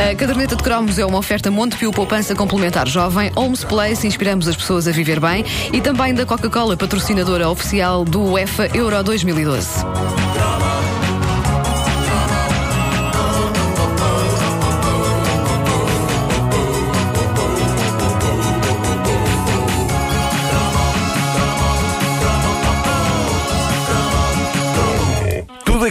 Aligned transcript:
A 0.00 0.14
caderneta 0.14 0.56
de 0.56 0.62
cromos 0.62 0.98
é 0.98 1.04
uma 1.04 1.18
oferta 1.18 1.50
Montepio 1.50 1.92
Poupança 1.92 2.34
Complementar 2.34 2.88
Jovem, 2.88 3.30
Holmes 3.36 3.62
Place, 3.64 4.06
inspiramos 4.06 4.48
as 4.48 4.56
pessoas 4.56 4.88
a 4.88 4.92
viver 4.92 5.20
bem 5.20 5.44
e 5.74 5.80
também 5.80 6.14
da 6.14 6.24
Coca-Cola, 6.24 6.74
patrocinadora 6.74 7.50
oficial 7.50 8.02
do 8.02 8.22
UEFA 8.22 8.74
Euro 8.74 9.04
2012. 9.04 9.84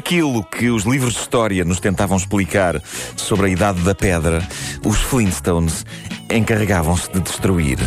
Aquilo 0.10 0.44
que 0.44 0.72
os 0.72 0.86
livros 0.86 1.14
de 1.14 1.20
história 1.20 1.64
nos 1.64 1.80
tentavam 1.80 2.18
explicar 2.18 2.82
sobre 3.16 3.46
a 3.46 3.50
Idade 3.50 3.82
da 3.82 3.94
Pedra, 3.94 4.42
os 4.84 4.98
Flintstones 4.98 5.86
encarregavam-se 6.32 7.12
de 7.12 7.20
destruir. 7.20 7.78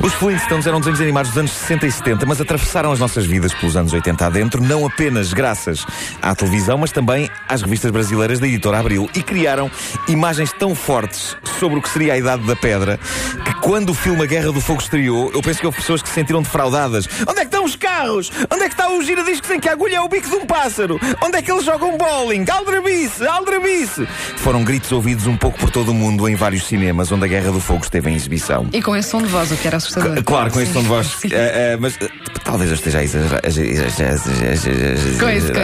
Os 0.00 0.14
Flintstones 0.14 0.68
eram 0.68 0.78
desenhos 0.78 1.00
animados 1.00 1.32
dos 1.32 1.38
anos 1.38 1.50
60 1.68 1.86
e 1.86 1.92
70, 1.92 2.24
mas 2.24 2.40
atravessaram 2.40 2.90
as 2.90 2.98
nossas 2.98 3.26
vidas 3.26 3.52
pelos 3.52 3.76
anos 3.76 3.92
80 3.92 4.24
adentro, 4.24 4.62
não 4.62 4.86
apenas 4.86 5.34
graças 5.34 5.84
à 6.22 6.34
televisão, 6.34 6.78
mas 6.78 6.92
também 6.92 7.28
às 7.46 7.60
revistas 7.60 7.90
brasileiras 7.90 8.38
da 8.38 8.46
editora 8.46 8.78
Abril, 8.78 9.06
e 9.14 9.22
criaram 9.22 9.70
imagens 10.08 10.50
tão 10.50 10.74
fortes 10.74 11.36
sobre 11.58 11.78
o 11.78 11.82
que 11.82 11.90
seria 11.90 12.14
a 12.14 12.18
Idade 12.18 12.46
da 12.46 12.56
Pedra 12.56 12.98
que 13.44 13.54
quando 13.60 13.90
o 13.90 13.94
filme 13.94 14.22
A 14.22 14.26
Guerra 14.26 14.50
do 14.50 14.62
Fogo 14.62 14.80
estreou, 14.80 15.30
eu 15.32 15.42
penso 15.42 15.60
que 15.60 15.66
houve 15.66 15.76
pessoas 15.78 16.00
que 16.00 16.08
se 16.08 16.14
sentiram 16.14 16.40
defraudadas. 16.40 17.06
Onde 17.26 17.40
é 17.40 17.40
que 17.40 17.46
estão 17.46 17.64
os 17.64 17.76
carros? 17.76 18.30
Onde 18.50 18.62
é 18.62 18.68
que 18.68 18.74
está 18.74 18.90
o 18.90 19.02
giradiscos 19.02 19.50
em 19.50 19.60
que 19.60 19.68
a 19.68 19.72
agulha 19.72 19.96
é 19.96 20.00
o 20.00 20.08
bico 20.08 20.28
de 20.28 20.36
um 20.36 20.46
pássaro? 20.46 20.98
Onde 21.22 21.36
é 21.36 21.42
que 21.42 21.52
eles 21.52 21.64
jogam 21.64 21.98
bowling? 21.98 22.46
Aldrabice! 22.50 23.26
Aldrabice! 23.26 24.06
Foram 24.36 24.64
gritos 24.64 24.90
ouvidos 24.92 25.26
um 25.26 25.36
pouco 25.36 25.58
por 25.58 25.70
todo 25.70 25.90
o 25.90 25.94
mundo 25.94 26.26
em 26.28 26.34
vários 26.34 26.64
cinemas 26.64 27.12
onde 27.12 27.26
a 27.26 27.28
Guerra 27.28 27.52
do 27.52 27.60
Fogo 27.60 27.82
esteve 27.82 28.10
em 28.10 28.14
exibição. 28.14 28.68
E 28.72 28.80
com 28.80 28.96
esse 28.96 29.10
som 29.10 29.20
de 29.20 29.28
voz, 29.28 29.50
o 29.52 29.56
que 29.56 29.66
era 29.66 29.76
assustador. 29.76 30.22
Claro, 30.24 30.50
com 30.50 30.60
esse 30.60 30.72
tom 30.72 30.80
de 30.80 30.88
voz. 30.88 31.18
Eh, 31.58 31.76
mas 31.76 31.98
eh, 32.00 32.08
talvez 32.44 32.70
eu 32.70 32.76
esteja 32.76 33.00
a 33.00 33.04
exagerar. 33.04 33.40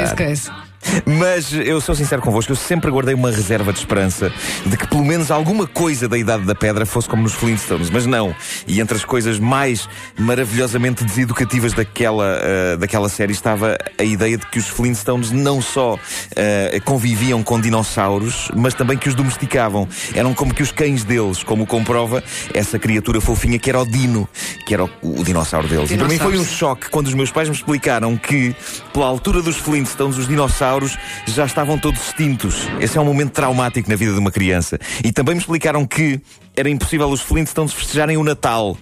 Isso, 0.03 0.17
com 0.17 0.25
isso. 0.25 0.65
Mas 1.07 1.53
eu 1.53 1.81
sou 1.81 1.95
sincero 1.95 2.21
convosco, 2.23 2.53
eu 2.53 2.57
sempre 2.57 2.91
guardei 2.91 3.15
uma 3.15 3.31
reserva 3.31 3.73
de 3.73 3.79
esperança 3.79 4.33
de 4.65 4.77
que 4.77 4.87
pelo 4.87 5.05
menos 5.05 5.31
alguma 5.31 5.67
coisa 5.67 6.09
da 6.09 6.17
Idade 6.17 6.45
da 6.45 6.55
Pedra 6.55 6.85
fosse 6.87 7.09
como 7.09 7.23
nos 7.23 7.35
Flintstones, 7.35 7.91
mas 7.91 8.07
não. 8.07 8.35
E 8.67 8.81
entre 8.81 8.97
as 8.97 9.05
coisas 9.05 9.39
mais 9.39 9.89
maravilhosamente 10.19 11.05
deseducativas 11.05 11.73
daquela, 11.73 12.39
uh, 12.39 12.77
daquela 12.77 13.09
série 13.09 13.33
estava 13.33 13.77
a 13.99 14.05
ideia 14.05 14.37
de 14.37 14.47
que 14.47 14.59
os 14.59 14.69
Flintstones 14.69 15.31
não 15.31 15.61
só 15.61 15.95
uh, 15.95 16.85
conviviam 16.85 17.43
com 17.43 17.61
dinossauros, 17.61 18.51
mas 18.55 18.75
também 18.75 18.97
que 18.97 19.09
os 19.09 19.15
domesticavam. 19.15 19.89
Eram 20.15 20.35
como 20.35 20.55
que 20.55 20.63
os 20.63 20.71
cães 20.71 21.05
deles, 21.05 21.43
como 21.43 21.67
comprova 21.67 22.23
essa 22.53 22.79
criatura 22.79 23.21
fofinha 23.21 23.59
que 23.59 23.71
era 23.71 23.81
o 23.81 23.87
Dino, 23.87 24.29
que 24.65 24.75
era 24.75 24.85
o, 24.85 24.91
o 25.03 25.25
dinossauro 25.25 25.69
deles. 25.69 25.91
E 25.91 25.97
para 25.97 26.09
mim 26.09 26.19
foi 26.19 26.39
um 26.39 26.45
choque 26.45 26.89
quando 26.89 27.07
os 27.07 27.15
meus 27.15 27.31
pais 27.31 27.49
me 27.49 27.55
explicaram 27.55 28.17
que, 28.17 28.55
pela 28.93 29.07
altura 29.07 29.43
dos 29.43 29.57
Flintstones, 29.57 30.17
os 30.17 30.27
dinossauros 30.27 30.97
já 31.27 31.45
estavam 31.45 31.79
todos 31.79 32.01
extintos. 32.01 32.67
Esse 32.81 32.97
é 32.97 33.01
um 33.01 33.05
momento 33.05 33.33
traumático 33.33 33.89
na 33.89 33.97
vida 33.97 34.13
de 34.13 34.19
uma 34.19 34.31
criança. 34.31 34.79
E 35.03 35.13
também 35.13 35.35
me 35.35 35.41
explicaram 35.41 35.87
que 35.87 36.21
era 36.57 36.69
impossível 36.69 37.09
os 37.09 37.21
Flintstones 37.21 37.73
festejarem 37.73 38.17
o 38.17 38.25
Natal. 38.25 38.77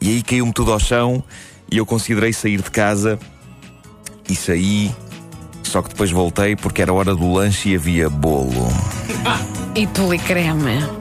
E 0.00 0.10
aí 0.10 0.22
caiu-me 0.22 0.52
tudo 0.52 0.72
ao 0.72 0.78
chão 0.78 1.24
e 1.70 1.76
eu 1.76 1.86
considerei 1.86 2.32
sair 2.32 2.60
de 2.60 2.70
casa 2.70 3.18
e 4.28 4.36
saí. 4.36 4.94
Só 5.62 5.82
que 5.82 5.90
depois 5.90 6.10
voltei 6.10 6.56
porque 6.56 6.80
era 6.80 6.92
hora 6.92 7.14
do 7.14 7.32
lanche 7.32 7.70
e 7.70 7.76
havia 7.76 8.08
bolo. 8.08 8.68
E 9.74 9.86
tule 9.88 10.18
creme. 10.18 10.97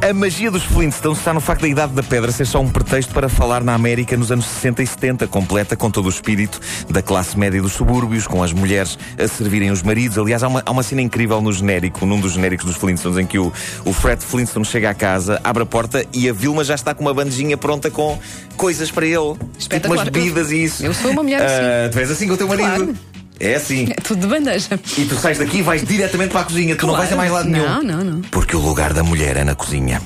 A 0.00 0.12
magia 0.12 0.50
dos 0.50 0.62
Flintstones 0.62 1.18
está 1.18 1.32
no 1.32 1.40
facto 1.40 1.62
da 1.62 1.68
Idade 1.68 1.92
da 1.94 2.02
Pedra 2.02 2.30
ser 2.30 2.46
só 2.46 2.60
um 2.60 2.68
pretexto 2.68 3.12
para 3.12 3.28
falar 3.28 3.64
na 3.64 3.74
América 3.74 4.16
nos 4.16 4.30
anos 4.30 4.44
60 4.44 4.82
e 4.82 4.86
70, 4.86 5.26
completa 5.26 5.76
com 5.76 5.90
todo 5.90 6.06
o 6.06 6.08
espírito 6.08 6.60
da 6.88 7.02
classe 7.02 7.38
média 7.38 7.60
dos 7.60 7.72
subúrbios, 7.72 8.26
com 8.26 8.42
as 8.42 8.52
mulheres 8.52 8.98
a 9.18 9.26
servirem 9.26 9.70
os 9.70 9.82
maridos. 9.82 10.18
Aliás, 10.18 10.42
há 10.42 10.48
uma, 10.48 10.62
há 10.64 10.70
uma 10.70 10.82
cena 10.82 11.00
incrível 11.02 11.40
no 11.40 11.52
genérico, 11.52 12.04
num 12.06 12.20
dos 12.20 12.32
genéricos 12.32 12.66
dos 12.66 12.76
Flintstones, 12.76 13.18
em 13.18 13.26
que 13.26 13.38
o, 13.38 13.52
o 13.84 13.92
Fred 13.92 14.22
Flintstone 14.24 14.64
chega 14.64 14.90
à 14.90 14.94
casa, 14.94 15.40
abre 15.42 15.62
a 15.62 15.66
porta 15.66 16.04
e 16.12 16.28
a 16.28 16.32
Vilma 16.32 16.64
já 16.64 16.74
está 16.74 16.94
com 16.94 17.02
uma 17.02 17.14
bandejinha 17.14 17.56
pronta 17.56 17.90
com 17.90 18.18
coisas 18.56 18.90
para 18.90 19.06
ele. 19.06 19.36
Tipo 19.58 19.86
umas 19.86 20.04
bebidas 20.04 20.50
e 20.50 20.64
isso. 20.64 20.84
Eu 20.84 20.94
sou 20.94 21.10
uma 21.10 21.22
mulher 21.22 21.42
assim. 21.42 21.88
Uh, 21.88 21.90
tu 21.92 21.98
és 21.98 22.10
assim 22.10 22.28
com 22.28 22.34
o 22.34 22.36
teu 22.36 22.48
marido. 22.48 22.68
Claro. 22.68 23.13
É 23.40 23.54
assim. 23.56 23.88
É 23.90 23.94
tudo 23.94 24.20
de 24.20 24.26
bandeja. 24.26 24.78
E 24.96 25.04
tu 25.06 25.16
sais 25.16 25.38
daqui 25.38 25.58
e 25.58 25.62
vais 25.62 25.84
diretamente 25.84 26.30
para 26.30 26.42
a 26.42 26.44
cozinha. 26.44 26.76
Tu 26.76 26.86
não 26.86 26.96
vais 26.96 27.12
a 27.12 27.16
mais 27.16 27.30
lado 27.30 27.48
nenhum. 27.48 27.64
Não, 27.64 27.82
não, 27.82 28.04
não. 28.04 28.20
Porque 28.22 28.56
o 28.56 28.60
lugar 28.60 28.92
da 28.92 29.02
mulher 29.02 29.36
é 29.36 29.44
na 29.44 29.54
cozinha. 29.54 30.00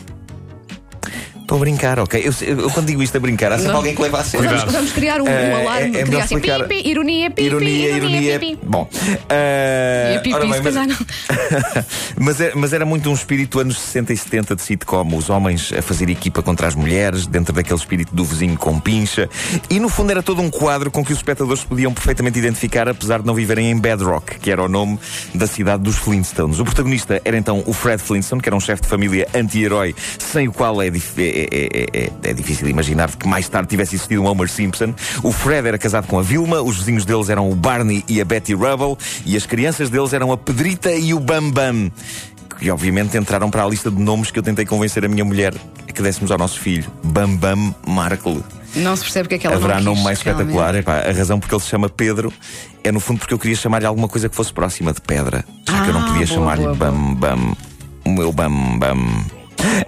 Estou 1.48 1.56
a 1.56 1.60
brincar, 1.60 1.98
ok? 1.98 2.20
Eu, 2.22 2.34
eu, 2.46 2.60
eu 2.60 2.70
quando 2.70 2.88
digo 2.88 3.02
isto 3.02 3.16
a 3.16 3.20
brincar, 3.20 3.50
há 3.50 3.56
sempre 3.58 3.72
alguém 3.74 3.94
que 3.94 4.02
leva 4.02 4.20
a 4.20 4.22
sério. 4.22 4.50
Vamos, 4.50 4.70
vamos 4.70 4.92
criar 4.92 5.18
um, 5.22 5.24
um 5.24 5.28
Eh, 5.28 5.54
alarme 5.54 5.80
é- 5.80 5.82
é 5.82 5.84
que 5.86 5.92
diga 5.92 6.06
melhor 6.10 6.22
assim: 6.24 6.38
pipi, 6.40 6.88
ironia, 6.90 7.30
pipi, 7.30 7.42
Ironia, 7.46 7.88
ironia. 7.96 8.38
pipi. 8.38 8.58
Bom. 8.62 8.86
eh, 9.30 10.10
E 10.12 10.16
a 10.18 10.20
pipi, 10.20 10.38
bem, 10.40 10.52
se 10.52 10.60
calhar 10.60 10.86
não. 10.86 10.96
mas, 12.20 12.40
é- 12.42 12.52
mas 12.54 12.72
era 12.74 12.84
muito 12.84 13.08
um 13.08 13.14
espírito 13.14 13.58
anos 13.60 13.78
60 13.80 14.12
e 14.12 14.16
70 14.18 14.56
de 14.56 14.60
sitcom. 14.62 15.16
Os 15.16 15.30
homens 15.30 15.72
a 15.72 15.80
fazer 15.80 16.10
equipa 16.10 16.42
contra 16.42 16.66
as 16.66 16.74
mulheres, 16.74 17.26
dentro 17.26 17.54
daquele 17.54 17.78
espírito 17.78 18.14
do 18.14 18.24
vizinho 18.26 18.58
com 18.58 18.78
pincha. 18.78 19.26
E 19.70 19.80
no 19.80 19.88
fundo 19.88 20.10
era 20.10 20.22
todo 20.22 20.42
um 20.42 20.50
quadro 20.50 20.90
com 20.90 21.02
que 21.02 21.12
os 21.12 21.18
espectadores 21.18 21.64
podiam 21.64 21.94
perfeitamente 21.94 22.38
identificar, 22.38 22.90
apesar 22.90 23.20
de 23.20 23.26
não 23.26 23.32
viverem 23.34 23.70
em 23.70 23.78
Bedrock, 23.78 24.38
que 24.38 24.50
era 24.50 24.62
o 24.62 24.68
nome 24.68 24.98
da 25.34 25.46
cidade 25.46 25.82
dos 25.82 25.96
Flintstones. 25.96 26.58
O 26.60 26.64
protagonista 26.64 27.22
era 27.24 27.38
então 27.38 27.62
o 27.64 27.72
Fred 27.72 28.02
Flintstone, 28.02 28.42
que 28.42 28.50
era 28.50 28.56
um 28.56 28.60
chefe 28.60 28.82
de 28.82 28.88
família 28.88 29.26
anti-herói, 29.34 29.94
sem 30.18 30.46
o 30.46 30.52
qual 30.52 30.82
é, 30.82 30.90
dif- 30.90 31.37
é- 31.40 31.48
é- 31.50 31.68
é- 31.72 32.04
é- 32.04 32.30
é 32.30 32.32
difícil 32.32 32.68
imaginar 32.68 33.10
que 33.14 33.26
mais 33.28 33.48
tarde 33.48 33.68
tivesse 33.68 33.94
existido 33.96 34.22
um 34.22 34.26
Homer 34.26 34.48
Simpson. 34.48 34.94
O 35.22 35.32
Fred 35.32 35.66
era 35.68 35.78
casado 35.78 36.06
com 36.06 36.18
a 36.18 36.22
Vilma, 36.22 36.60
os 36.62 36.78
vizinhos 36.78 37.04
deles 37.04 37.28
eram 37.28 37.50
o 37.50 37.54
Barney 37.54 38.04
e 38.08 38.20
a 38.20 38.24
Betty 38.24 38.54
Rubble, 38.54 38.96
e 39.24 39.36
as 39.36 39.46
crianças 39.46 39.90
deles 39.90 40.12
eram 40.12 40.32
a 40.32 40.36
Pedrita 40.36 40.90
e 40.92 41.12
o 41.14 41.20
Bam 41.20 41.50
Bam. 41.50 41.90
Que 42.58 42.70
obviamente 42.70 43.16
entraram 43.16 43.48
para 43.50 43.62
a 43.62 43.68
lista 43.68 43.88
de 43.90 44.02
nomes 44.02 44.30
que 44.32 44.38
eu 44.38 44.42
tentei 44.42 44.64
convencer 44.66 45.04
a 45.04 45.08
minha 45.08 45.24
mulher 45.24 45.54
a 45.88 45.92
que 45.92 46.02
dessemos 46.02 46.30
ao 46.32 46.38
nosso 46.38 46.58
filho. 46.58 46.90
Bam 47.04 47.36
Bam 47.36 47.72
Markle. 47.86 48.42
Não 48.74 48.94
se 48.96 49.02
percebe 49.02 49.26
o 49.26 49.28
que 49.28 49.34
é 49.36 49.38
que 49.38 49.46
ela 49.46 49.56
Haverá 49.56 49.76
não 49.76 49.84
nome 49.84 49.96
quis, 49.96 50.04
mais 50.04 50.20
realmente. 50.22 50.48
espetacular. 50.48 50.74
Epá, 50.74 51.08
a 51.08 51.12
razão 51.12 51.38
porque 51.40 51.54
ele 51.54 51.62
se 51.62 51.68
chama 51.68 51.88
Pedro 51.88 52.32
é 52.84 52.90
no 52.92 53.00
fundo 53.00 53.18
porque 53.20 53.32
eu 53.32 53.38
queria 53.38 53.56
chamar-lhe 53.56 53.86
alguma 53.86 54.08
coisa 54.08 54.28
que 54.28 54.34
fosse 54.36 54.52
próxima 54.52 54.92
de 54.92 55.00
pedra. 55.00 55.44
Só 55.68 55.82
que 55.82 55.88
eu 55.88 55.94
não 55.94 56.02
Ah, 56.04 56.10
podia 56.10 56.26
chamar-lhe 56.26 56.66
Bam 56.74 57.14
Bam. 57.14 57.56
O 58.04 58.10
meu 58.10 58.32
Bam 58.32 58.78
Bam. 58.78 59.24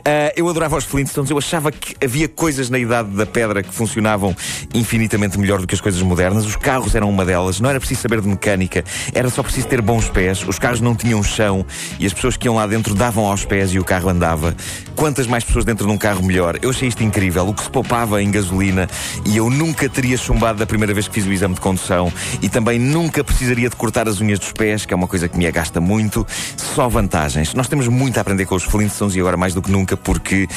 Ah, 0.04 0.32
eu 0.36 0.48
adorava 0.48 0.76
os 0.76 0.84
Flintstones, 0.84 1.30
eu 1.30 1.38
achava 1.38 1.70
que 1.70 1.94
havia 2.04 2.28
coisas 2.28 2.70
na 2.70 2.78
idade 2.78 3.10
da 3.10 3.26
pedra 3.26 3.62
que 3.62 3.72
funcionavam 3.72 4.34
infinitamente 4.74 5.38
melhor 5.38 5.60
do 5.60 5.66
que 5.66 5.74
as 5.74 5.80
coisas 5.80 6.00
modernas. 6.02 6.46
Os 6.46 6.56
carros 6.56 6.94
eram 6.94 7.08
uma 7.08 7.24
delas, 7.24 7.60
não 7.60 7.70
era 7.70 7.78
preciso 7.78 8.02
saber 8.02 8.20
de 8.20 8.28
mecânica, 8.28 8.84
era 9.14 9.28
só 9.30 9.42
preciso 9.42 9.68
ter 9.68 9.80
bons 9.80 10.08
pés. 10.08 10.44
Os 10.46 10.58
carros 10.58 10.80
não 10.80 10.94
tinham 10.94 11.22
chão 11.22 11.64
e 11.98 12.06
as 12.06 12.12
pessoas 12.12 12.36
que 12.36 12.46
iam 12.46 12.56
lá 12.56 12.66
dentro 12.66 12.94
davam 12.94 13.26
aos 13.26 13.44
pés 13.44 13.72
e 13.72 13.78
o 13.78 13.84
carro 13.84 14.08
andava. 14.08 14.54
Quantas 14.96 15.26
mais 15.26 15.44
pessoas 15.44 15.64
dentro 15.64 15.86
de 15.86 15.92
um 15.92 15.98
carro, 15.98 16.24
melhor. 16.24 16.58
Eu 16.60 16.70
achei 16.70 16.88
isto 16.88 17.02
incrível, 17.02 17.48
o 17.48 17.54
que 17.54 17.62
se 17.62 17.70
poupava 17.70 18.22
em 18.22 18.30
gasolina 18.30 18.88
e 19.24 19.36
eu 19.36 19.48
nunca 19.48 19.88
teria 19.88 20.16
chumbado 20.16 20.58
da 20.58 20.66
primeira 20.66 20.92
vez 20.92 21.08
que 21.08 21.14
fiz 21.14 21.26
o 21.26 21.32
exame 21.32 21.54
de 21.54 21.60
condução 21.60 22.12
e 22.42 22.48
também 22.48 22.78
nunca 22.78 23.22
precisaria 23.22 23.68
de 23.68 23.76
cortar 23.76 24.08
as 24.08 24.20
unhas 24.20 24.38
dos 24.38 24.52
pés, 24.52 24.84
que 24.84 24.92
é 24.92 24.96
uma 24.96 25.06
coisa 25.08 25.28
que 25.28 25.36
me 25.36 25.46
agasta 25.46 25.80
muito. 25.80 26.26
Só 26.56 26.88
vantagens. 26.88 27.54
Nós 27.54 27.68
temos 27.68 27.88
muito 27.88 28.18
a 28.18 28.20
aprender 28.20 28.46
com 28.46 28.54
os 28.54 28.64
Flintstones 28.64 29.14
e 29.14 29.20
agora 29.20 29.36
mais 29.36 29.54
do 29.54 29.59
que 29.62 29.70
nunca, 29.70 29.96
porque 29.96 30.48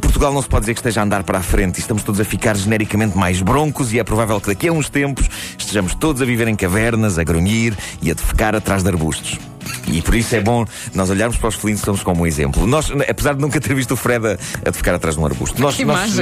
Portugal 0.00 0.32
não 0.32 0.42
se 0.42 0.48
pode 0.48 0.62
dizer 0.62 0.74
que 0.74 0.80
esteja 0.80 1.00
a 1.00 1.04
andar 1.04 1.22
para 1.22 1.38
a 1.38 1.42
frente 1.42 1.76
e 1.76 1.80
estamos 1.80 2.02
todos 2.02 2.20
a 2.20 2.24
ficar 2.24 2.56
genericamente 2.56 3.16
mais 3.16 3.40
broncos 3.40 3.92
e 3.92 3.98
é 3.98 4.04
provável 4.04 4.40
que 4.40 4.48
daqui 4.48 4.68
a 4.68 4.72
uns 4.72 4.88
tempos 4.88 5.28
estejamos 5.58 5.94
todos 5.94 6.22
a 6.22 6.24
viver 6.24 6.48
em 6.48 6.56
cavernas, 6.56 7.18
a 7.18 7.24
grunhir 7.24 7.74
e 8.02 8.10
a 8.10 8.14
defecar 8.14 8.54
atrás 8.54 8.82
de 8.82 8.88
arbustos. 8.88 9.38
E 9.86 10.00
por 10.02 10.14
isso 10.14 10.34
é 10.34 10.40
bom 10.40 10.64
nós 10.94 11.10
olharmos 11.10 11.36
para 11.36 11.48
os 11.48 11.54
Flintstones 11.54 12.02
como 12.02 12.22
um 12.22 12.26
exemplo. 12.26 12.66
Nós, 12.66 12.90
apesar 13.08 13.34
de 13.34 13.40
nunca 13.40 13.60
ter 13.60 13.74
visto 13.74 13.92
o 13.92 13.96
Fred 13.96 14.26
a, 14.26 14.32
a 14.66 14.70
defecar 14.70 14.94
atrás 14.94 15.14
de 15.16 15.20
um 15.20 15.26
arbusto, 15.26 15.60
nós, 15.60 15.78
nós, 15.80 16.16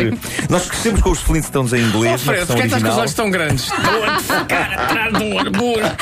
nós 0.48 0.66
crescemos 0.66 1.00
com 1.00 1.10
os 1.10 1.20
Flintstones 1.20 1.72
em 1.72 1.82
inglês. 1.82 2.22
Oh, 2.22 2.26
Fred, 2.26 2.46
porquê 2.46 2.62
que 2.62 2.66
estás 2.66 2.82
com 2.82 2.88
os 2.88 2.98
olhos 2.98 3.14
tão 3.14 3.30
grandes? 3.30 3.64
Estou 3.64 4.04
a 4.04 4.16
defecar 4.16 4.72
atrás 4.72 5.12
de 5.12 5.24
um 5.24 5.38
arbusto. 5.38 5.96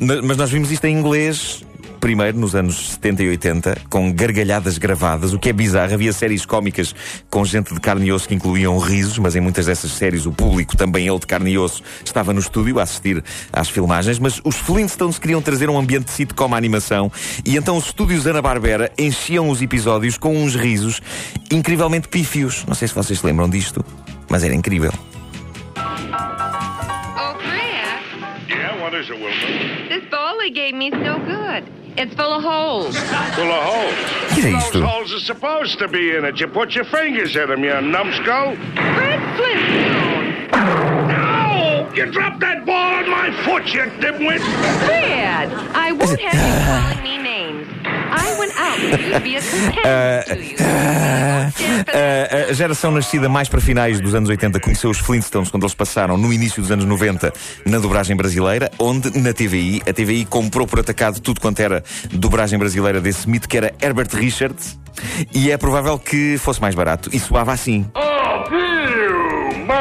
Mas 0.00 0.22
mas 0.24 0.36
nós 0.36 0.50
vimos 0.50 0.70
isto 0.70 0.84
em 0.84 0.96
inglês 0.96 1.64
primeiro 1.98 2.38
nos 2.38 2.54
anos 2.54 2.90
70 2.92 3.22
e 3.22 3.28
80, 3.30 3.78
com 3.90 4.12
gargalhadas 4.12 4.78
gravadas, 4.78 5.32
o 5.32 5.38
que 5.38 5.48
é 5.48 5.52
bizarro. 5.52 5.94
Havia 5.94 6.12
séries 6.12 6.46
cómicas 6.46 6.94
com 7.30 7.44
gente 7.44 7.74
de 7.74 7.80
carne 7.80 8.06
e 8.06 8.12
osso 8.12 8.28
que 8.28 8.34
incluíam 8.34 8.78
risos, 8.78 9.18
mas 9.18 9.34
em 9.36 9.40
muitas 9.40 9.66
dessas 9.66 9.90
séries 9.92 10.26
o 10.26 10.32
público, 10.32 10.76
também 10.76 11.06
ele 11.08 11.18
de 11.18 11.26
carne 11.26 11.52
e 11.52 11.58
osso, 11.58 11.82
estava 12.04 12.32
no 12.32 12.40
estúdio 12.40 12.78
a 12.78 12.82
assistir 12.82 13.22
às 13.52 13.68
filmagens. 13.68 14.18
Mas 14.18 14.40
os 14.44 14.56
Flintstones 14.56 15.18
queriam 15.18 15.42
trazer 15.42 15.68
um 15.68 15.78
ambiente 15.78 16.06
de 16.06 16.12
sitcom 16.12 16.54
à 16.54 16.56
animação 16.56 17.10
e 17.44 17.56
então 17.56 17.76
os 17.76 17.86
estúdios 17.86 18.26
Ana-Barbera 18.26 18.90
enchiam 18.98 19.48
os 19.48 19.60
episódios 19.60 20.16
com 20.16 20.36
uns 20.36 20.54
risos 20.54 21.00
incrivelmente 21.50 22.08
pífios. 22.08 22.64
Não 22.66 22.74
sei 22.74 22.88
se 22.88 22.94
vocês 22.94 23.18
se 23.18 23.26
lembram 23.26 23.48
disto, 23.48 23.84
mas 24.28 24.44
era 24.44 24.54
incrível. 24.54 24.92
Oh, 25.76 27.34
Fred, 27.40 28.50
Yeah, 28.50 28.82
what 28.82 28.94
is 28.94 29.08
it, 29.10 29.18
Wilma? 29.18 29.88
this 29.88 30.04
bowl 30.10 30.38
they 30.38 30.50
gave 30.50 30.74
me 30.74 30.88
is 30.88 30.94
no 30.94 31.18
good. 31.24 31.64
It's 32.00 32.14
full 32.14 32.32
of 32.32 32.44
holes. 32.44 32.96
Full 32.96 33.50
of 33.50 33.64
holes. 33.64 33.94
O 34.30 34.34
que 34.36 34.42
Those 34.52 34.62
isto? 34.62 34.86
holes 34.86 35.12
are 35.12 35.18
supposed 35.18 35.78
to 35.80 35.88
be 35.88 36.14
in 36.14 36.24
it. 36.24 36.38
You 36.38 36.46
put 36.46 36.76
your 36.76 36.84
fingers 36.84 37.34
in 37.34 37.48
them, 37.48 37.64
you 37.64 37.74
numbskull. 37.80 38.54
Fred 38.94 39.20
Flintstone. 39.36 40.48
No! 41.08 41.90
You 41.96 42.06
dropped 42.06 42.38
that 42.38 42.64
ball 42.64 42.94
on 43.02 43.10
my 43.10 43.32
foot, 43.44 43.66
you 43.74 43.80
dimwit! 43.98 44.38
Fred, 44.86 45.50
I 45.74 45.90
won't 45.90 46.20
have 46.20 46.38
you 46.46 46.54
calling 46.94 47.02
me 47.02 47.17
a 48.18 49.24
you. 49.24 49.38
A, 51.88 52.50
a 52.50 52.52
geração 52.52 52.90
nascida 52.90 53.28
mais 53.28 53.48
para 53.48 53.60
finais 53.60 54.00
dos 54.00 54.14
anos 54.14 54.28
80 54.28 54.60
conheceu 54.60 54.90
os 54.90 54.98
Flintstones 54.98 55.50
quando 55.50 55.62
eles 55.64 55.74
passaram 55.74 56.16
no 56.16 56.32
início 56.32 56.60
dos 56.60 56.70
anos 56.70 56.84
90 56.84 57.32
na 57.64 57.78
dobragem 57.78 58.16
brasileira, 58.16 58.70
onde 58.78 59.16
na 59.18 59.32
TVI, 59.32 59.82
a 59.88 59.92
TVI 59.92 60.24
comprou 60.24 60.66
por 60.66 60.80
atacado 60.80 61.20
tudo 61.20 61.40
quanto 61.40 61.60
era 61.60 61.82
dobragem 62.12 62.58
brasileira 62.58 63.00
desse 63.00 63.28
mito 63.28 63.48
que 63.48 63.56
era 63.56 63.74
Herbert 63.80 64.08
Richards, 64.12 64.78
e 65.32 65.50
é 65.50 65.56
provável 65.56 65.98
que 65.98 66.36
fosse 66.38 66.60
mais 66.60 66.74
barato. 66.74 67.10
E 67.12 67.18
soava 67.18 67.52
assim. 67.52 67.86
Oh, 67.94 68.48
Vilma! 68.50 69.74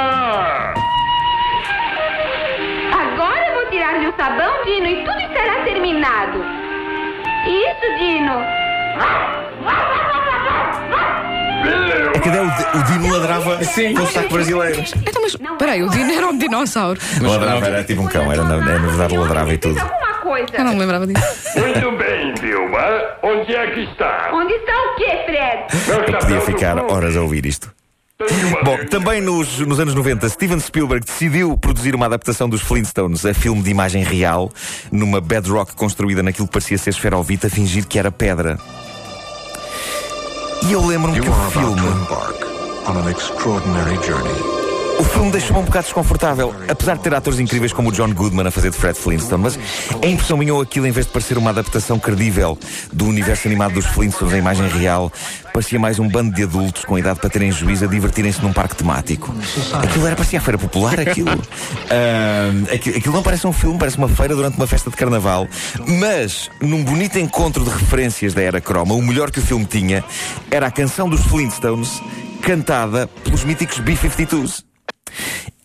Agora 2.93 3.47
eu 3.49 3.61
vou 3.61 3.71
tirar-lhe 3.71 4.07
o 4.07 4.15
sabão, 4.15 4.63
Dino, 4.65 4.87
e 4.87 5.03
tudo 5.03 5.33
será 5.33 5.63
terminado. 5.63 6.66
Isso, 7.47 7.97
Dino. 7.99 8.67
É 12.13 12.19
que 12.19 12.29
o, 12.29 12.79
o 12.79 12.83
Dino 12.83 13.13
ladrava 13.13 13.57
com 13.57 14.03
o 14.03 14.07
saco 14.07 14.33
brasileiro. 14.33 14.83
Então, 15.07 15.21
mas 15.21 15.35
peraí, 15.57 15.83
o 15.83 15.89
Dino 15.89 16.13
era 16.13 16.27
um 16.27 16.37
dinossauro. 16.37 16.99
Ladrava, 17.21 17.67
era 17.67 17.83
tipo 17.83 18.01
um 18.01 18.07
cão, 18.07 18.31
era 18.31 18.43
na, 18.43 18.57
na 18.57 18.77
verdade 18.77 19.17
ladrava 19.17 19.53
e 19.53 19.57
tudo. 19.57 19.75
Diz 19.75 19.83
alguma 19.83 20.13
coisa. 20.15 20.47
Eu 20.53 20.63
não 20.65 20.73
me 20.73 20.79
lembrava 20.79 21.07
disso. 21.07 21.59
Muito 21.59 21.91
bem, 21.97 22.33
Vilma. 22.35 22.79
Onde 23.23 23.55
é 23.55 23.71
que 23.71 23.79
está? 23.81 24.29
Onde 24.33 24.53
está 24.53 24.73
o 24.73 24.95
quê, 24.95 25.23
Fred? 25.25 26.11
Eu 26.11 26.19
podia 26.19 26.41
ficar 26.41 26.91
horas 26.91 27.15
a 27.15 27.21
ouvir 27.21 27.45
isto. 27.45 27.76
Bom, 28.63 28.77
também 28.89 29.21
nos, 29.21 29.59
nos 29.59 29.79
anos 29.79 29.93
90, 29.93 30.27
Steven 30.29 30.59
Spielberg 30.59 31.05
decidiu 31.05 31.55
produzir 31.55 31.93
uma 31.93 32.07
adaptação 32.07 32.49
dos 32.49 32.61
Flintstones 32.61 33.23
a 33.23 33.33
filme 33.33 33.61
de 33.61 33.69
imagem 33.69 34.03
real, 34.03 34.51
numa 34.91 35.21
bedrock 35.21 35.75
construída 35.75 36.23
naquilo 36.23 36.47
que 36.47 36.53
parecia 36.53 36.79
ser 36.79 36.89
esferovite, 36.89 37.45
a 37.45 37.49
fingir 37.49 37.85
que 37.85 37.99
era 37.99 38.11
pedra. 38.11 38.57
E 40.67 40.71
eu 40.71 40.83
lembro-me 40.83 41.21
que 41.21 41.29
o 41.29 41.33
filme. 41.51 41.81
O 44.99 45.03
filme 45.03 45.31
deixou-me 45.31 45.61
um 45.61 45.65
bocado 45.65 45.85
desconfortável, 45.85 46.53
apesar 46.67 46.97
de 46.97 47.03
ter 47.03 47.13
atores 47.13 47.39
incríveis 47.39 47.71
como 47.71 47.89
o 47.89 47.91
John 47.91 48.11
Goodman 48.13 48.47
a 48.47 48.51
fazer 48.51 48.71
de 48.71 48.77
Fred 48.77 48.97
Flintstone, 48.97 49.43
mas 49.43 49.59
a 50.03 50.07
impressão 50.07 50.37
minha 50.37 50.53
ou 50.53 50.61
aquilo, 50.61 50.87
em 50.87 50.91
vez 50.91 51.05
de 51.05 51.11
parecer 51.11 51.37
uma 51.37 51.51
adaptação 51.51 51.99
credível 51.99 52.57
do 52.91 53.05
universo 53.05 53.47
animado 53.47 53.73
dos 53.73 53.85
Flintstones 53.85 54.33
em 54.33 54.39
imagem 54.39 54.67
real, 54.67 55.11
parecia 55.53 55.79
mais 55.79 55.99
um 55.99 56.07
bando 56.07 56.33
de 56.33 56.43
adultos 56.43 56.83
com 56.83 56.97
idade 56.97 57.19
para 57.19 57.29
terem 57.29 57.51
juízo 57.51 57.85
a 57.85 57.87
divertirem-se 57.87 58.41
num 58.41 58.51
parque 58.51 58.75
temático. 58.75 59.33
Aquilo 59.83 60.07
era, 60.07 60.15
parecia 60.15 60.39
a 60.39 60.41
feira 60.41 60.57
popular, 60.57 60.99
aquilo. 60.99 61.29
Aquilo. 62.73 62.97
Aquilo 62.97 63.13
não 63.13 63.23
parece 63.23 63.45
um 63.45 63.53
filme, 63.53 63.77
parece 63.77 63.97
uma 63.97 64.09
feira 64.09 64.35
durante 64.35 64.57
uma 64.57 64.67
festa 64.67 64.89
de 64.89 64.95
carnaval, 64.95 65.47
mas 65.99 66.49
num 66.61 66.83
bonito 66.83 67.17
encontro 67.19 67.63
de 67.63 67.69
referências 67.69 68.33
da 68.33 68.41
era 68.41 68.59
croma, 68.59 68.93
o 68.93 69.01
melhor 69.01 69.31
que 69.31 69.39
o 69.39 69.41
filme 69.41 69.65
tinha 69.65 70.03
era 70.49 70.67
a 70.67 70.71
canção 70.71 71.09
dos 71.09 71.21
Flintstones 71.21 72.01
cantada 72.41 73.07
pelos 73.23 73.43
míticos 73.43 73.79
B-52s. 73.79 74.66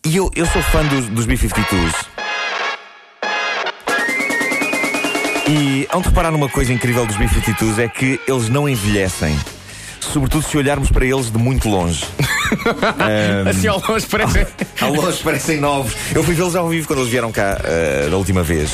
E 0.05 0.17
eu, 0.17 0.29
eu 0.35 0.45
sou 0.47 0.61
fã 0.61 0.85
dos, 0.87 1.07
dos 1.11 1.27
B-52s. 1.27 1.95
E 5.49 5.87
hão 5.93 6.01
de 6.01 6.09
reparar 6.09 6.33
numa 6.33 6.49
coisa 6.49 6.73
incrível 6.73 7.07
dos 7.07 7.17
B-52s 7.17 7.79
é 7.79 7.89
que 7.89 8.21
eles 8.27 8.49
não 8.49 8.69
envelhecem. 8.69 9.39
Sobretudo 10.01 10.43
se 10.43 10.57
olharmos 10.57 10.91
para 10.91 11.07
eles 11.07 11.31
de 11.31 11.39
muito 11.39 11.69
longe. 11.69 12.05
Assim 13.49 13.69
ao 13.69 13.81
longe 13.89 14.05
parece. 14.07 14.47
Ao 14.83 14.93
longe 14.93 15.23
parecem 15.23 15.61
novos. 15.61 15.95
Eu 16.13 16.25
fui 16.25 16.35
vê-los 16.35 16.57
ao 16.57 16.69
vivo 16.69 16.89
quando 16.89 16.99
eles 16.99 17.11
vieram 17.11 17.31
cá 17.31 17.61
eh, 17.63 18.09
da 18.11 18.17
última 18.17 18.43
vez. 18.43 18.73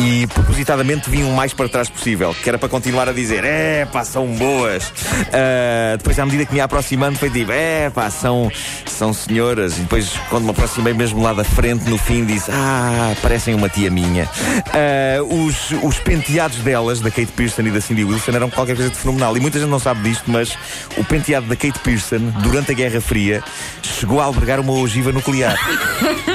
E 0.00 0.26
propositadamente 0.28 1.10
vim 1.10 1.24
o 1.24 1.32
mais 1.32 1.52
para 1.52 1.68
trás 1.68 1.88
possível, 1.88 2.34
que 2.40 2.48
era 2.48 2.56
para 2.56 2.68
continuar 2.68 3.08
a 3.08 3.12
dizer: 3.12 3.42
é 3.44 3.84
pá, 3.84 4.04
são 4.04 4.26
boas. 4.28 4.92
Ah, 5.32 5.96
depois, 5.96 6.18
à 6.18 6.24
medida 6.24 6.46
que 6.46 6.52
me 6.52 6.58
ia 6.58 6.64
aproximando, 6.64 7.18
foi 7.18 7.28
tipo: 7.30 7.50
é 7.50 7.90
pá, 7.90 8.08
são, 8.08 8.50
são 8.86 9.12
senhoras. 9.12 9.76
E 9.76 9.80
depois, 9.80 10.12
quando 10.30 10.44
me 10.44 10.50
aproximei 10.50 10.94
mesmo 10.94 11.20
lá 11.20 11.32
da 11.32 11.42
frente, 11.42 11.88
no 11.90 11.98
fim, 11.98 12.24
disse: 12.24 12.50
ah, 12.52 13.12
parecem 13.20 13.54
uma 13.54 13.68
tia 13.68 13.90
minha. 13.90 14.28
Ah, 14.68 15.22
os, 15.22 15.72
os 15.82 15.98
penteados 15.98 16.58
delas, 16.58 17.00
da 17.00 17.10
Kate 17.10 17.32
Pearson 17.32 17.62
e 17.62 17.70
da 17.70 17.80
Cindy 17.80 18.04
Wilson, 18.04 18.32
eram 18.32 18.50
qualquer 18.50 18.76
coisa 18.76 18.90
de 18.90 18.96
fenomenal. 18.96 19.36
E 19.36 19.40
muita 19.40 19.58
gente 19.58 19.68
não 19.68 19.80
sabe 19.80 20.08
disto, 20.08 20.30
mas 20.30 20.56
o 20.96 21.04
penteado 21.04 21.46
da 21.46 21.56
Kate 21.56 21.78
Pearson, 21.80 22.18
durante 22.42 22.70
a 22.70 22.74
Guerra 22.74 23.00
Fria, 23.00 23.42
chegou 23.82 24.20
a 24.20 24.24
albergar 24.24 24.60
uma 24.60 24.72
ogiva 24.74 25.10
nuclear. 25.10 25.58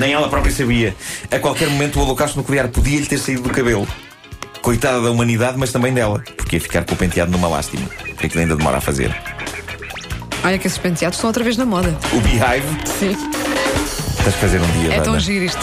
Nem 0.00 0.14
ela 0.14 0.28
própria 0.30 0.50
sabia. 0.50 0.96
A 1.30 1.38
qualquer 1.38 1.68
momento 1.68 1.98
o 1.98 2.02
holocausto 2.02 2.38
nuclear 2.38 2.68
podia-lhe 2.68 3.04
ter 3.04 3.18
saído 3.18 3.42
do 3.42 3.50
cabelo. 3.50 3.86
Coitada 4.62 4.98
da 5.02 5.10
humanidade, 5.10 5.58
mas 5.58 5.70
também 5.72 5.92
dela. 5.92 6.22
Porque 6.38 6.56
ia 6.56 6.60
ficar 6.60 6.84
com 6.84 6.94
o 6.94 6.96
penteado 6.96 7.30
numa 7.30 7.46
lástima. 7.48 7.86
Que 8.18 8.26
aquilo 8.26 8.40
ainda 8.40 8.56
demora 8.56 8.78
a 8.78 8.80
fazer. 8.80 9.14
Olha 10.42 10.58
que 10.58 10.66
esses 10.66 10.78
penteados 10.78 11.18
estão 11.18 11.28
outra 11.28 11.44
vez 11.44 11.58
na 11.58 11.66
moda. 11.66 11.94
O 12.14 12.20
Beehive, 12.20 12.66
Sim. 12.98 13.14
tens 14.24 14.32
de 14.34 14.40
fazer 14.40 14.58
um 14.62 14.80
dia. 14.80 14.94
É 14.94 15.00
tão 15.02 15.20
giro 15.20 15.44
isto. 15.44 15.60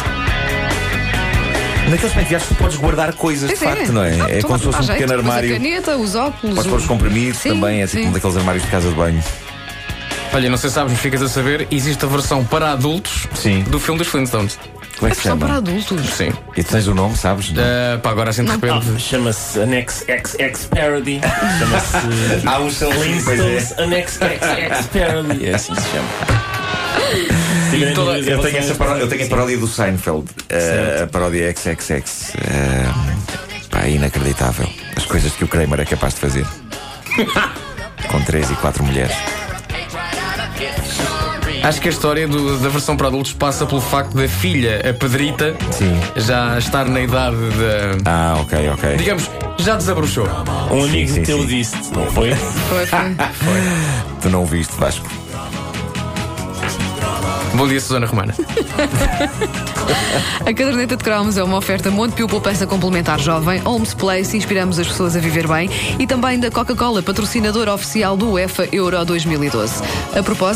Naqueles 1.89 2.13
penteados 2.13 2.47
tu 2.47 2.55
podes 2.55 2.77
guardar 2.77 3.13
coisas, 3.13 3.49
de 3.49 3.55
Pois 3.55 3.71
facto, 3.75 3.91
não 3.93 4.03
é? 4.03 4.37
É 4.37 4.39
tu 4.39 4.47
como 4.47 4.59
se 4.59 4.65
fosse 4.65 4.79
um 4.79 4.83
jeito, 4.83 4.99
pequeno 4.99 5.13
pões 5.13 5.19
armário. 5.25 5.49
A 5.49 5.57
caneta, 5.57 5.97
os 5.97 6.13
óculos. 6.15 6.55
Podes 6.55 6.65
o- 6.67 6.69
pôr 6.69 6.79
os 6.79 6.85
comprimidos 6.85 7.39
Sim, 7.39 7.49
também, 7.49 7.81
é 7.81 7.87
tipo 7.87 8.03
sim. 8.03 8.09
um 8.09 8.11
daqueles 8.11 8.37
armários 8.37 8.63
de 8.65 8.69
casa 8.69 8.89
de 8.89 8.95
banho. 8.95 9.23
Olha, 10.33 10.49
não 10.49 10.57
sei 10.57 10.69
se 10.69 10.75
sabes, 10.75 10.91
mas 10.91 11.01
ficas 11.01 11.21
a 11.21 11.29
saber, 11.29 11.67
existe 11.71 12.03
a 12.05 12.07
versão 12.07 12.43
para 12.45 12.71
adultos 12.73 13.27
Sim. 13.33 13.63
do 13.63 13.79
filme 13.79 13.97
dos 13.97 14.07
Flintstones. 14.07 14.59
Como 14.99 15.07
é 15.09 15.11
É 15.11 15.15
que 15.15 15.21
se 15.21 15.27
versão 15.27 15.37
para 15.39 15.47
chama? 15.47 15.57
adultos. 15.59 16.09
Sim. 16.09 16.31
E 16.55 16.63
tu 16.63 16.71
tens 16.71 16.87
o 16.87 16.93
nome, 16.93 17.15
sabes? 17.15 17.49
Uh, 17.49 17.99
pá, 18.01 18.09
agora 18.11 18.29
assim 18.31 18.43
de 18.43 18.51
repente. 18.51 18.99
Chama-se 18.99 19.59
Annex 19.59 20.05
XX 20.05 20.65
Parody. 20.65 21.21
Chama-se 21.59 22.47
Há 22.47 22.59
um 22.59 22.61
pois 22.63 22.81
é. 22.81 22.91
Flintstones 22.91 23.73
Annex 23.79 24.13
XX 24.13 24.87
Parody. 24.93 25.45
É 25.47 25.55
assim 25.55 25.73
que 25.73 25.81
se 25.81 25.87
chama. 25.89 26.07
Tiverem 27.71 27.93
toda- 27.93 28.19
Eu 28.19 28.39
tenho, 28.41 28.57
essa 28.57 28.73
a 28.73 28.75
paródia, 28.75 29.01
eu 29.01 29.07
tenho 29.09 29.25
a 29.25 29.29
paródia 29.29 29.57
do 29.57 29.67
Seinfeld, 29.67 30.27
eh, 30.49 31.01
a 31.03 31.07
paródia 31.07 31.53
XXX. 31.55 32.33
eh, 32.35 32.85
pá, 33.69 33.81
é 33.83 33.91
inacreditável. 33.91 34.67
As 34.95 35.05
coisas 35.05 35.31
que 35.33 35.43
o 35.43 35.47
Kramer 35.47 35.79
é 35.81 35.85
capaz 35.85 36.13
de 36.15 36.19
fazer. 36.21 36.45
Com 38.09 38.21
três 38.21 38.49
e 38.49 38.55
quatro 38.55 38.83
mulheres. 38.83 39.15
Acho 41.63 41.81
que 41.81 41.87
a 41.87 41.91
história 41.91 42.27
do- 42.27 42.57
da 42.59 42.69
versão 42.69 42.95
para 42.95 43.07
adultos 43.07 43.33
passa 43.33 43.65
pelo 43.65 43.81
facto 43.81 44.13
da 44.15 44.27
filha, 44.27 44.81
a 44.89 44.93
Pedrita, 44.93 45.55
Sim. 45.71 45.99
já 46.15 46.57
estar 46.57 46.85
na 46.85 47.01
idade 47.01 47.35
de. 47.35 48.01
Ah, 48.05 48.37
ok, 48.39 48.69
ok. 48.69 48.95
Digamos, 48.97 49.29
já 49.57 49.75
desabrochou. 49.75 50.27
Um 50.71 50.83
amigo 50.83 51.11
sim, 51.13 51.23
teu 51.23 51.39
sim. 51.41 51.47
disse 51.47 51.75
não 51.93 52.05
foi? 52.11 52.33
Foi, 52.67 52.85
foi. 52.85 53.61
Tu 54.21 54.29
não 54.29 54.43
o 54.43 54.45
viste, 54.45 54.73
Vasco. 54.77 55.07
Bom 57.53 57.67
dia, 57.67 57.79
Susana 57.81 58.05
Romana. 58.05 58.33
A 60.45 60.53
caderneta 60.53 60.95
de 60.97 61.03
cromos 61.03 61.37
é 61.37 61.43
uma 61.43 61.57
oferta 61.57 61.89
Montepio 61.89 62.27
Poupança 62.27 62.65
Complementar 62.67 63.19
Jovem, 63.19 63.59
Holmes 63.59 63.93
Place, 63.93 64.35
inspiramos 64.35 64.77
as 64.79 64.87
pessoas 64.87 65.15
a 65.15 65.19
viver 65.19 65.47
bem, 65.47 65.69
e 65.97 66.05
também 66.05 66.39
da 66.39 66.49
Coca-Cola, 66.51 67.01
patrocinadora 67.01 67.73
oficial 67.73 68.15
do 68.17 68.31
UEFA 68.31 68.67
Euro 68.71 69.03
2012. 69.05 69.73
A 70.17 70.21
propósito, 70.23 70.55